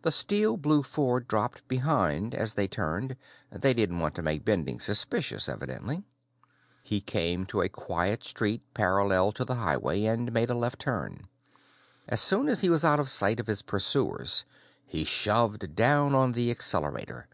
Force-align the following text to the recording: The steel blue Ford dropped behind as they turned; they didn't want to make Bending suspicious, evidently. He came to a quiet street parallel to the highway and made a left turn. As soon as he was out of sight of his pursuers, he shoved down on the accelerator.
The 0.00 0.10
steel 0.12 0.56
blue 0.56 0.82
Ford 0.82 1.28
dropped 1.28 1.68
behind 1.68 2.34
as 2.34 2.54
they 2.54 2.66
turned; 2.66 3.16
they 3.52 3.74
didn't 3.74 3.98
want 3.98 4.14
to 4.14 4.22
make 4.22 4.42
Bending 4.42 4.80
suspicious, 4.80 5.46
evidently. 5.46 6.04
He 6.82 7.02
came 7.02 7.44
to 7.44 7.60
a 7.60 7.68
quiet 7.68 8.24
street 8.24 8.62
parallel 8.72 9.30
to 9.32 9.44
the 9.44 9.56
highway 9.56 10.04
and 10.04 10.32
made 10.32 10.48
a 10.48 10.54
left 10.54 10.78
turn. 10.78 11.28
As 12.08 12.22
soon 12.22 12.48
as 12.48 12.60
he 12.62 12.70
was 12.70 12.82
out 12.82 12.98
of 12.98 13.10
sight 13.10 13.40
of 13.40 13.46
his 13.46 13.60
pursuers, 13.60 14.46
he 14.86 15.04
shoved 15.04 15.76
down 15.76 16.14
on 16.14 16.32
the 16.32 16.50
accelerator. 16.50 17.28